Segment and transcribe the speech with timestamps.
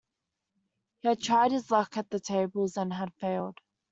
[1.01, 3.59] He had tried his luck at the tables and had failed.